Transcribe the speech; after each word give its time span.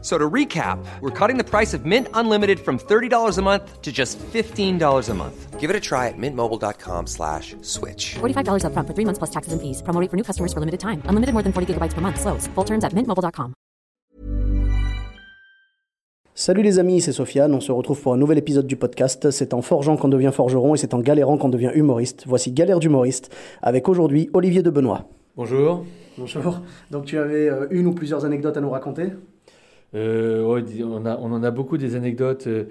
So 0.00 0.16
to 0.16 0.30
recap, 0.30 0.78
we're 1.00 1.10
cutting 1.10 1.38
the 1.38 1.44
price 1.44 1.74
of 1.74 1.84
Mint 1.84 2.06
Unlimited 2.14 2.60
from 2.60 2.78
$30 2.78 3.36
a 3.36 3.42
month 3.42 3.82
to 3.82 3.90
just 3.90 4.16
$15 4.32 5.08
a 5.08 5.14
month. 5.14 5.58
Give 5.58 5.70
it 5.70 5.74
a 5.74 5.80
try 5.80 6.06
at 6.06 6.14
mintmobile.com 6.16 7.08
slash 7.08 7.56
switch. 7.62 8.14
$45 8.20 8.62
upfront 8.62 8.86
for 8.86 8.94
three 8.94 9.04
months 9.04 9.18
plus 9.18 9.30
taxes 9.30 9.52
and 9.52 9.60
fees. 9.60 9.82
Promo 9.82 10.00
rate 10.00 10.08
for 10.08 10.16
new 10.16 10.22
customers 10.22 10.52
for 10.52 10.60
limited 10.60 10.78
time. 10.78 11.02
Unlimited 11.10 11.34
more 11.34 11.42
than 11.42 11.52
40 11.52 11.74
gigabytes 11.74 11.94
per 11.94 12.00
month. 12.00 12.20
Slows. 12.20 12.46
Full 12.54 12.64
terms 12.64 12.84
at 12.84 12.92
mintmobile.com. 12.94 13.54
Salut 16.34 16.62
les 16.62 16.78
amis, 16.78 17.00
c'est 17.00 17.10
Sofiane. 17.12 17.52
On 17.52 17.60
se 17.60 17.72
retrouve 17.72 18.00
pour 18.00 18.12
un 18.14 18.16
nouvel 18.16 18.38
épisode 18.38 18.68
du 18.68 18.76
podcast. 18.76 19.32
C'est 19.32 19.52
en 19.52 19.62
forgeant 19.62 19.96
qu'on 19.96 20.06
devient 20.08 20.30
forgeron 20.32 20.76
et 20.76 20.78
c'est 20.78 20.94
en 20.94 21.00
galérant 21.00 21.36
qu'on 21.36 21.48
devient 21.48 21.72
humoriste. 21.74 22.22
Voici 22.28 22.52
Galère 22.52 22.78
d'humoriste 22.78 23.34
avec 23.60 23.88
aujourd'hui 23.88 24.30
Olivier 24.32 24.62
de 24.62 24.70
Benoît. 24.70 25.08
Bonjour. 25.34 25.84
Bonjour. 26.16 26.60
Donc 26.92 27.06
tu 27.06 27.18
avais 27.18 27.48
euh, 27.48 27.66
une 27.72 27.88
ou 27.88 27.92
plusieurs 27.92 28.24
anecdotes 28.24 28.56
à 28.56 28.60
nous 28.60 28.70
raconter? 28.70 29.10
Euh, 29.94 30.44
ouais, 30.44 30.62
on, 30.82 31.06
a, 31.06 31.16
on 31.16 31.32
en 31.32 31.42
a 31.42 31.50
beaucoup 31.50 31.78
des 31.78 31.96
anecdotes, 31.96 32.46
euh, 32.46 32.64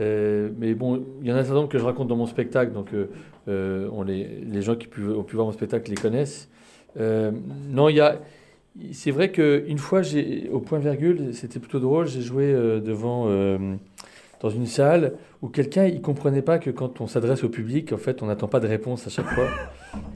euh, 0.00 0.50
mais 0.58 0.74
bon, 0.74 1.04
il 1.22 1.28
y 1.28 1.32
en 1.32 1.36
a 1.36 1.38
un 1.38 1.42
certain 1.42 1.56
nombre 1.56 1.68
que 1.68 1.78
je 1.78 1.84
raconte 1.84 2.08
dans 2.08 2.16
mon 2.16 2.26
spectacle, 2.26 2.72
donc 2.72 2.90
euh, 3.48 3.88
on 3.92 4.02
les, 4.02 4.26
les 4.44 4.62
gens 4.62 4.74
qui 4.74 4.88
pu- 4.88 5.06
ont 5.08 5.22
pu 5.22 5.36
voir 5.36 5.46
mon 5.46 5.52
spectacle 5.52 5.90
les 5.90 5.96
connaissent. 5.96 6.48
Non, 6.98 7.88
il 7.88 7.96
y 7.96 8.00
a, 8.00 8.20
c'est 8.92 9.12
vrai 9.12 9.30
qu'une 9.30 9.78
fois, 9.78 10.02
j'ai, 10.02 10.48
au 10.52 10.60
point 10.60 10.78
virgule, 10.78 11.32
c'était 11.32 11.60
plutôt 11.60 11.78
drôle, 11.78 12.06
j'ai 12.06 12.22
joué 12.22 12.52
devant, 12.52 13.28
dans 14.40 14.50
une 14.50 14.66
salle 14.66 15.14
où 15.42 15.48
quelqu'un, 15.48 15.86
il 15.86 16.00
comprenait 16.00 16.42
pas 16.42 16.58
que 16.58 16.70
quand 16.70 17.00
on 17.00 17.06
s'adresse 17.06 17.44
au 17.44 17.48
public, 17.48 17.92
en 17.92 17.98
fait, 17.98 18.22
on 18.22 18.26
n'attend 18.26 18.48
pas 18.48 18.60
de 18.60 18.66
réponse 18.66 19.06
à 19.06 19.10
chaque 19.10 19.28
fois, 19.28 19.46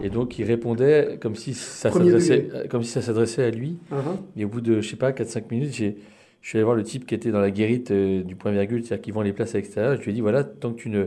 et 0.02 0.08
donc 0.08 0.38
il 0.38 0.44
répondait 0.44 1.18
comme 1.20 1.36
si 1.36 1.54
ça 1.54 1.90
s'adressait, 1.90 2.48
comme 2.68 2.82
si 2.82 2.90
ça 2.90 3.02
s'adressait 3.02 3.44
à 3.44 3.50
lui. 3.50 3.78
Uh-huh. 3.92 4.16
Et 4.36 4.44
au 4.44 4.48
bout 4.48 4.60
de, 4.60 4.80
je 4.80 4.88
sais 4.88 4.96
pas, 4.96 5.12
4-5 5.12 5.44
minutes, 5.50 5.74
j'ai, 5.74 5.96
je 6.42 6.48
suis 6.48 6.58
allé 6.58 6.64
voir 6.64 6.76
le 6.76 6.82
type 6.82 7.06
qui 7.06 7.14
était 7.14 7.30
dans 7.30 7.40
la 7.40 7.50
guérite 7.50 7.90
euh, 7.90 8.22
du 8.22 8.36
point 8.36 8.52
virgule, 8.52 8.84
c'est-à-dire 8.84 9.02
qui 9.02 9.10
vend 9.10 9.22
les 9.22 9.32
places 9.32 9.54
à 9.54 9.58
l'extérieur. 9.58 9.96
Je 9.96 10.02
lui 10.02 10.10
ai 10.10 10.14
dit, 10.14 10.20
voilà, 10.20 10.44
tant 10.44 10.72
que 10.72 10.80
tu 10.80 10.88
ne 10.88 11.06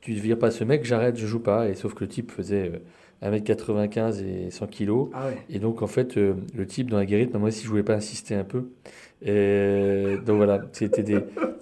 tu 0.00 0.12
vires 0.12 0.38
pas 0.38 0.50
ce 0.50 0.62
mec, 0.64 0.84
j'arrête, 0.84 1.16
je 1.16 1.26
joue 1.26 1.40
pas. 1.40 1.68
Et 1.68 1.74
sauf 1.74 1.94
que 1.94 2.04
le 2.04 2.08
type 2.08 2.30
faisait 2.30 2.70
euh, 3.22 3.30
1m95 3.30 4.24
et 4.24 4.50
100 4.50 4.66
kilos. 4.68 5.08
Ah 5.12 5.26
ouais. 5.26 5.38
Et 5.50 5.58
donc, 5.58 5.82
en 5.82 5.86
fait, 5.86 6.16
euh, 6.16 6.34
le 6.54 6.66
type 6.66 6.90
dans 6.90 6.98
la 6.98 7.06
guérite, 7.06 7.34
moi, 7.34 7.50
si 7.50 7.64
je 7.64 7.68
voulais 7.68 7.82
pas 7.82 7.94
insister 7.94 8.34
un 8.34 8.44
peu. 8.44 8.68
Et 9.22 10.16
donc 10.24 10.36
voilà, 10.36 10.60
c'était 10.72 11.02
des. 11.02 11.16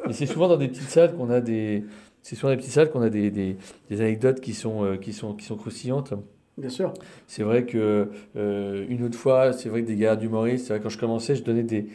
Et 0.09 0.13
c'est 0.13 0.27
souvent 0.27 0.49
dans 0.49 0.59
des 0.59 0.69
petites 0.69 0.91
salles 0.91 1.15
qu'on 1.17 1.31
a 1.31 1.41
des. 1.41 1.85
C'est 2.23 2.35
souvent 2.35 2.49
dans 2.49 2.57
des 2.57 2.61
petites 2.61 2.75
salles 2.75 2.91
qu'on 2.91 3.03
a 3.03 3.09
des, 3.09 3.31
des, 3.31 3.57
des 3.89 4.01
anecdotes 4.01 4.41
qui 4.41 4.53
sont, 4.53 4.85
euh, 4.85 4.97
qui 4.97 5.13
sont, 5.13 5.35
qui 5.35 5.47
sont 5.47 5.57
croustillantes. 5.57 6.13
Bien 6.59 6.71
sûr. 6.71 6.93
C'est 7.27 7.43
vrai 7.43 7.65
que 7.65 8.11
euh, 8.37 8.87
une 8.89 9.05
autre 9.05 9.19
fois, 9.19 9.53
c'est 9.53 9.69
vrai 9.69 9.83
que 9.83 9.87
des 9.87 9.97
gars 9.97 10.17
d'humoristes, 10.17 10.67
c'est 10.67 10.73
vrai 10.73 10.79
que 10.79 10.85
quand 10.85 10.91
je 10.91 10.99
commençais, 10.99 11.35
je 11.35 11.45
donnais 11.45 11.63
des. 11.63 11.87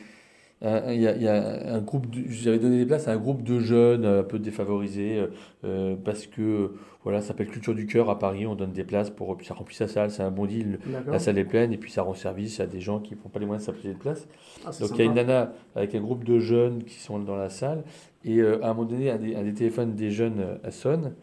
Un- 0.62 0.92
Il 0.94 1.02
y 1.02 1.08
a, 1.08 1.16
il 1.16 1.22
y 1.24 1.28
a 1.28 1.74
un 1.76 1.80
groupe, 1.82 2.06
j'avais 2.30 2.60
donné 2.60 2.78
des 2.78 2.86
places 2.86 3.08
à 3.08 3.12
un 3.14 3.18
groupe 3.18 3.44
de 3.44 3.60
jeunes 3.60 4.06
euh, 4.06 4.22
un 4.22 4.24
peu 4.24 4.40
défavorisés 4.40 5.18
euh, 5.20 5.28
euh, 5.64 5.96
parce 6.04 6.28
que 6.28 6.72
voilà, 7.04 7.20
ça 7.22 7.30
s'appelle 7.30 7.48
Culture 7.48 7.74
du 7.74 7.88
cœur 7.88 8.10
à 8.12 8.20
Paris. 8.20 8.46
On 8.46 8.54
donne 8.56 8.72
des 8.74 8.84
places 8.84 9.10
pour 9.10 9.36
ça 9.44 9.54
remplit 9.56 9.76
sa 9.76 9.88
salle, 9.88 10.12
c'est 10.12 10.22
un 10.22 10.30
bon 10.32 10.46
deal. 10.46 10.80
La 11.12 11.18
salle 11.20 11.38
est 11.40 11.46
pleine 11.46 11.74
et 11.74 11.78
puis 11.78 11.92
ça 11.92 12.04
rend 12.04 12.14
service 12.14 12.60
à 12.60 12.68
des 12.68 12.80
gens 12.80 13.00
qui 13.00 13.16
n'ont 13.16 13.30
pas 13.30 13.40
les 13.40 13.46
moyens 13.48 13.66
de 13.68 13.72
s'appeler 13.74 13.94
de 13.94 14.00
place. 14.00 14.28
Ah, 14.66 14.70
Donc 14.80 14.90
il 14.92 14.98
y 14.98 15.02
a 15.02 15.06
une 15.06 15.16
nana 15.16 15.54
avec 15.76 15.96
un 15.96 16.02
groupe 16.02 16.24
de 16.24 16.40
jeunes 16.40 16.84
qui 16.84 17.00
sont 17.00 17.18
dans 17.20 17.36
la 17.38 17.50
salle 17.50 17.84
et 18.24 18.38
euh, 18.40 18.64
à 18.64 18.70
un 18.70 18.74
moment 18.76 18.88
donné, 18.88 19.10
un 19.10 19.18
des, 19.18 19.36
un 19.36 19.42
des 19.44 19.54
téléphones 19.54 19.96
des 19.96 20.12
jeunes 20.12 20.40
euh, 20.64 20.70
sonne 20.72 21.14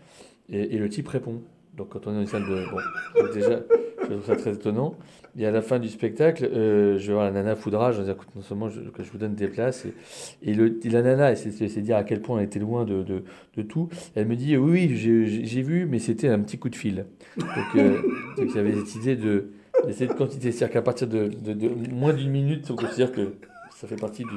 et, 0.48 0.74
et 0.74 0.78
le 0.78 0.88
type 0.88 1.06
répond. 1.06 1.40
Donc 1.76 1.90
quand 1.90 2.08
on 2.08 2.10
est 2.10 2.14
dans 2.14 2.20
une 2.22 2.26
salle 2.26 2.42
de... 2.42 2.64
Bon, 2.72 3.32
déjà, 3.32 3.60
je 4.08 4.14
trouve 4.14 4.26
ça 4.26 4.36
très 4.36 4.52
étonnant. 4.54 4.94
Et 5.38 5.46
à 5.46 5.50
la 5.50 5.62
fin 5.62 5.78
du 5.78 5.88
spectacle, 5.88 6.44
euh, 6.44 6.98
je 6.98 7.06
vais 7.08 7.12
voir 7.12 7.24
la 7.26 7.30
nana 7.30 7.54
foudrage, 7.54 7.94
je 7.94 7.98
vais 8.00 8.06
dire, 8.06 8.14
écoute, 8.14 8.28
non 8.34 8.42
seulement 8.42 8.68
je, 8.68 8.80
que 8.80 9.02
je 9.04 9.10
vous 9.10 9.18
donne 9.18 9.34
des 9.34 9.46
places, 9.48 9.84
et, 9.86 9.94
et, 10.42 10.54
le, 10.54 10.84
et 10.84 10.90
la 10.90 11.02
nana, 11.02 11.36
s'est 11.36 11.50
dire 11.80 11.96
à 11.96 12.02
quel 12.04 12.20
point 12.20 12.38
elle 12.38 12.46
était 12.46 12.58
loin 12.58 12.84
de, 12.84 13.02
de, 13.02 13.22
de 13.56 13.62
tout. 13.62 13.88
Elle 14.16 14.26
me 14.26 14.34
dit, 14.36 14.56
oui, 14.56 14.88
oui, 14.88 14.96
j'ai- 14.96 15.62
vu, 15.62 15.86
mais 15.86 15.98
c'était 15.98 16.28
un 16.28 16.40
petit 16.40 16.58
coup 16.58 16.68
de 16.68 16.76
fil. 16.76 17.06
Donc, 17.36 17.48
euh, 17.76 17.98
donc 18.36 18.56
avait 18.56 18.74
cette 18.74 18.94
idée 18.96 19.16
de 19.16 19.50
de 19.86 20.06
quantité. 20.12 20.50
C'est-à-dire 20.50 20.72
qu'à 20.72 20.82
partir 20.82 21.06
de, 21.06 21.28
de, 21.28 21.68
moins 21.94 22.12
d'une 22.12 22.30
minute, 22.30 22.68
on 22.70 22.74
considère 22.76 23.12
que 23.12 23.34
ça 23.76 23.86
fait 23.86 23.96
partie 23.96 24.24
du... 24.24 24.30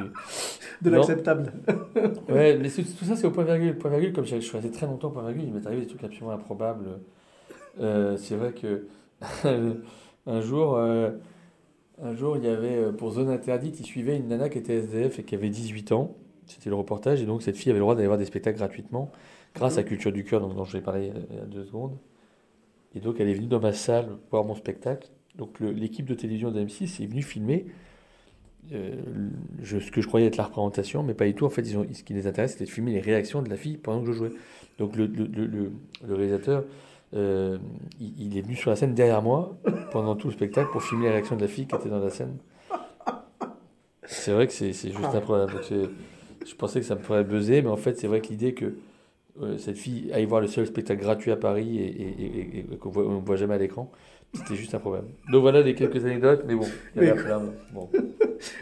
De 0.84 0.90
l'acceptable. 0.92 1.52
Ouais, 2.30 2.58
mais 2.62 2.70
c'est- 2.70 2.84
tout 2.84 3.06
ça, 3.06 3.16
c'est 3.16 3.26
au 3.26 3.32
point 3.32 3.44
virgule. 3.44 3.76
Point 3.78 3.90
virgule, 3.92 4.14
comme 4.14 4.26
je, 4.26 4.36
je 4.36 4.42
suis 4.42 4.56
resté 4.56 4.70
très 4.72 4.86
longtemps 4.86 5.08
au 5.08 5.12
point 5.12 5.24
virgule, 5.24 5.46
il 5.48 5.54
m'est 5.54 5.66
arrivé 5.66 5.82
des 5.82 5.88
trucs 5.88 6.04
absolument 6.04 6.32
improbables. 6.32 6.86
Euh, 7.80 8.18
c'est 8.18 8.36
vrai 8.36 8.52
que 8.52 8.86
un 10.26 10.42
jour, 10.42 10.76
euh, 10.78 11.12
un 12.02 12.16
jour, 12.16 12.38
il 12.38 12.44
y 12.46 12.48
avait, 12.48 12.78
euh, 12.78 12.92
pour 12.94 13.12
zone 13.12 13.30
interdite, 13.30 13.80
il 13.80 13.86
suivait 13.86 14.18
une 14.18 14.30
nana 14.30 14.50
qui 14.50 14.58
était 14.60 14.76
SDF 14.76 15.20
et 15.20 15.24
qui 15.24 15.36
avait 15.36 15.50
18 15.50 15.92
ans. 15.94 16.16
C'était 16.48 16.70
le 16.70 16.76
reportage, 16.76 17.22
et 17.22 17.26
donc 17.26 17.44
cette 17.44 17.58
fille 17.58 17.72
avait 17.72 17.80
le 17.80 17.84
droit 17.84 17.96
d'aller 17.96 18.08
voir 18.08 18.20
des 18.20 18.26
spectacles 18.26 18.58
gratuitement, 18.58 19.12
grâce 19.56 19.78
à 19.78 19.84
Culture 19.84 20.12
du 20.14 20.24
Cœur, 20.26 20.42
dont, 20.42 20.54
dont 20.54 20.66
je 20.66 20.74
vais 20.74 20.82
parler 20.84 21.12
il 21.32 21.38
y 21.38 21.40
a 21.40 21.46
deux 21.46 21.66
secondes. 21.66 21.98
Et 22.96 23.00
donc, 23.00 23.20
elle 23.20 23.30
est 23.30 23.34
venue 23.34 23.48
dans 23.48 23.60
ma 23.62 23.74
salle 23.74 24.10
voir 24.32 24.44
mon 24.46 24.56
spectacle. 24.56 25.10
Donc, 25.36 25.60
l'équipe 25.62 26.06
de 26.06 26.16
télévision 26.16 26.52
de 26.52 26.60
M6 26.62 27.02
est 27.02 27.08
venue 27.08 27.24
filmer 27.24 27.68
euh, 28.74 28.96
je- 29.62 29.80
ce 29.80 29.92
que 29.92 30.02
je 30.02 30.08
croyais 30.08 30.28
être 30.28 30.38
la 30.38 30.44
représentation, 30.46 31.04
mais 31.04 31.14
pas 31.14 31.26
du 31.26 31.34
tout. 31.34 31.46
En 31.46 31.50
fait, 31.50 31.62
ils 31.64 31.78
ont, 31.78 31.86
ce 31.92 32.04
qui 32.04 32.14
les 32.14 32.28
intéresse, 32.28 32.52
c'était 32.54 32.66
de 32.66 32.70
filmer 32.70 32.92
les 32.94 33.00
réactions 33.02 33.42
de 33.42 33.50
la 33.50 33.58
fille 33.58 33.78
pendant 33.78 34.02
que 34.02 34.08
je 34.08 34.14
jouais. 34.14 34.32
Donc 34.78 34.96
le, 34.96 35.08
le, 35.08 35.26
le- 35.26 35.72
le 36.08 36.14
réalisateur, 36.16 36.64
euh, 37.14 37.58
il, 38.00 38.38
est 38.38 38.42
venu 38.42 38.56
sur 38.56 38.70
la 38.70 38.76
scène 38.76 38.94
derrière 38.94 39.22
moi 39.22 39.58
pendant 39.92 40.16
tout 40.16 40.28
le 40.28 40.34
spectacle 40.34 40.70
pour 40.72 40.82
filmer 40.84 41.06
les 41.06 41.12
réactions 41.12 41.36
de 41.36 41.42
la 41.42 41.48
fille 41.48 41.68
qui 41.68 41.76
était 41.76 41.90
dans 41.90 42.00
la 42.00 42.10
scène. 42.10 42.38
C'est 44.06 44.32
vrai 44.32 44.48
que 44.48 44.54
c'est 44.54 44.74
c'est 44.74 44.90
juste 44.90 45.04
improbable. 45.16 45.54
Donc, 45.54 45.64
c'est- 45.64 45.90
je 46.46 46.56
pensais 46.56 46.80
que 46.80 46.86
ça 46.86 46.96
me 46.96 47.02
ferait 47.02 47.24
buzzer, 47.24 47.62
mais 47.62 47.70
en 47.70 47.78
fait, 47.78 47.98
c'est 48.00 48.08
vrai 48.08 48.20
que 48.22 48.28
l'idée 48.30 48.54
que 48.54 48.74
euh, 49.42 49.58
cette 49.58 49.78
fille 49.78 50.12
aille 50.12 50.26
voir 50.26 50.42
le 50.42 50.48
seul 50.48 50.66
spectacle 50.66 51.02
gratuit 51.02 51.32
à 51.32 51.36
Paris 51.38 51.78
et, 51.78 51.86
et, 52.02 52.58
et- 52.60 52.66
et 52.74 52.78
qu'on 52.78 52.90
ne 52.90 53.22
voit 53.26 53.36
jamais 53.38 53.54
à 53.54 53.58
l'écran, 53.58 53.92
c'était 54.34 54.56
juste 54.56 54.74
improbable. 54.76 55.08
Donc 55.32 55.42
voilà 55.42 55.62
les 55.62 55.76
quelques 55.76 56.04
anecdotes, 56.06 56.44
mais 56.48 56.56
bon, 56.56 56.66
il 56.96 57.04
y 57.04 57.10
en 57.10 57.12
a 57.12 57.16
Mais- 57.16 57.22
plein. 57.24 57.42
Bon. 57.74 57.90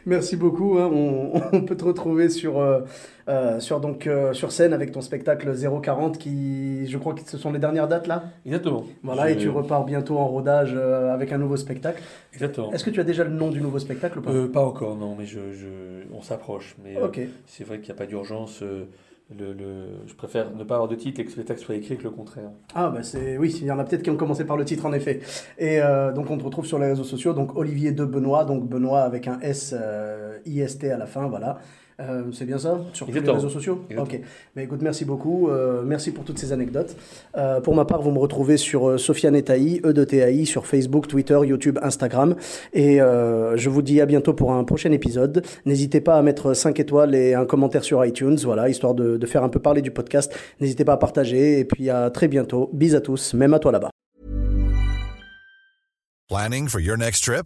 Merci 0.05 0.35
beaucoup. 0.35 0.77
hein. 0.77 0.89
On, 0.91 1.41
on 1.53 1.61
peut 1.61 1.75
te 1.77 1.85
retrouver 1.85 2.29
sur, 2.29 2.59
euh, 2.59 2.81
euh, 3.27 3.59
sur, 3.59 3.79
donc, 3.79 4.07
euh, 4.07 4.33
sur 4.33 4.51
scène 4.51 4.73
avec 4.73 4.91
ton 4.91 5.01
spectacle 5.01 5.51
040 5.81 6.17
qui, 6.17 6.87
je 6.87 6.97
crois 6.97 7.13
que 7.13 7.21
ce 7.25 7.37
sont 7.37 7.51
les 7.51 7.59
dernières 7.59 7.87
dates 7.87 8.07
là. 8.07 8.23
Exactement. 8.45 8.85
Voilà, 9.03 9.29
et 9.31 9.37
tu 9.37 9.49
repars 9.49 9.85
bientôt 9.85 10.17
en 10.17 10.27
rodage 10.27 10.73
euh, 10.75 11.13
avec 11.13 11.31
un 11.31 11.37
nouveau 11.37 11.57
spectacle. 11.57 12.01
Exactement. 12.33 12.71
Est-ce 12.71 12.83
que 12.83 12.89
tu 12.89 12.99
as 12.99 13.03
déjà 13.03 13.23
le 13.23 13.29
nom 13.31 13.49
du 13.49 13.61
nouveau 13.61 13.79
spectacle 13.79 14.19
ou 14.19 14.21
pas? 14.21 14.31
Pas 14.51 14.65
encore, 14.65 14.95
non, 14.95 15.15
mais 15.17 15.25
je, 15.25 15.39
je- 15.53 16.13
on 16.13 16.21
s'approche. 16.21 16.75
Mais 16.83 16.95
Ok. 17.01 17.19
c'est 17.45 17.63
vrai 17.63 17.77
qu'il 17.79 17.85
n'y 17.87 17.91
a 17.91 17.95
pas 17.99 18.05
d'urgence. 18.07 18.63
Le, 19.37 19.53
le- 19.53 19.85
je 20.07 20.13
préfère 20.15 20.55
ne 20.55 20.63
pas 20.63 20.75
avoir 20.75 20.89
de 20.89 20.95
titre 20.95 21.19
et 21.19 21.23
que 21.23 21.29
le 21.29 21.33
spectacle 21.33 21.59
soit 21.59 21.75
écrit 21.75 21.97
que 21.97 22.03
le 22.03 22.09
contraire. 22.09 22.49
Ah 22.73 22.89
bah 22.89 23.03
c'est 23.03 23.37
oui, 23.37 23.55
il 23.61 23.65
y 23.67 23.71
en 23.71 23.77
a 23.79 23.83
peut-être 23.83 24.01
qui 24.03 24.09
ont 24.09 24.17
commencé 24.17 24.43
par 24.45 24.57
le 24.57 24.65
titre 24.65 24.85
en 24.85 24.93
effet. 24.93 25.19
Et 25.57 25.81
euh, 25.81 26.11
donc 26.11 26.29
on 26.31 26.37
te 26.37 26.43
retrouve 26.43 26.65
sur 26.65 26.79
les 26.79 26.87
réseaux 26.87 27.03
sociaux, 27.03 27.33
donc 27.33 27.55
Olivier 27.55 27.91
de 27.91 28.05
Benoît, 28.05 28.45
donc 28.45 28.67
Benoît 28.67 29.01
avec 29.01 29.27
un 29.27 29.39
S 29.41 29.75
euh, 29.77 30.39
IST 30.45 30.85
à 30.85 30.97
la 30.97 31.05
fin, 31.05 31.27
voilà. 31.27 31.59
Euh, 31.99 32.23
c'est 32.31 32.45
bien 32.45 32.57
ça 32.57 32.79
Sur 32.93 33.05
tous 33.07 33.11
les 33.11 33.17
Exactement. 33.17 33.35
réseaux 33.35 33.49
sociaux 33.49 33.81
Exactement. 33.89 34.19
Ok. 34.21 34.25
Mais 34.55 34.63
écoute, 34.63 34.81
merci 34.81 35.03
beaucoup. 35.03 35.49
euh, 35.49 35.83
merci 35.85 36.11
pour 36.11 36.23
toutes 36.23 36.39
ces 36.39 36.53
anecdotes. 36.53 36.95
Euh, 37.37 37.59
pour 37.59 37.75
ma 37.75 37.83
part, 37.83 38.01
vous 38.01 38.11
me 38.11 38.19
retrouvez 38.19 38.55
sur 38.55 38.89
euh, 38.89 38.97
Sofiane 38.97 39.35
Etaï, 39.35 39.81
E 39.83 39.91
de 39.91 40.03
TAI, 40.05 40.45
sur 40.45 40.65
Facebook, 40.65 41.07
Twitter, 41.07 41.37
YouTube, 41.43 41.77
Instagram. 41.81 42.35
Et 42.71 43.01
euh, 43.01 43.57
je 43.57 43.69
vous 43.69 43.81
dis 43.81 43.99
à 43.99 44.05
bientôt 44.05 44.33
pour 44.33 44.53
un 44.53 44.63
prochain 44.63 44.91
épisode. 44.93 45.43
N'hésitez 45.65 45.99
pas 45.99 46.17
à 46.17 46.21
mettre 46.21 46.53
5 46.53 46.79
étoiles 46.79 47.15
et 47.15 47.33
un 47.33 47.45
commentaire 47.45 47.83
sur 47.83 48.05
iTunes, 48.05 48.37
voilà, 48.43 48.69
histoire 48.69 48.93
de, 48.93 49.17
de 49.17 49.25
faire 49.25 49.43
un 49.43 49.49
peu 49.49 49.59
parler 49.59 49.81
du 49.81 49.91
podcast. 49.91 50.33
N'hésitez 50.61 50.85
pas 50.85 50.93
à 50.93 50.97
partager. 50.97 51.59
Et 51.59 51.65
puis 51.65 51.89
à 51.89 52.09
très 52.11 52.29
bientôt. 52.29 52.69
Bis 52.73 52.95
à 52.95 53.01
tous, 53.01 53.33
même 53.33 53.53
à 53.53 53.59
toi 53.59 53.71
là-bas. 53.73 53.89
Planning 56.29 56.67
for 56.69 56.79
your 56.79 56.97
next 56.97 57.23
trip? 57.25 57.45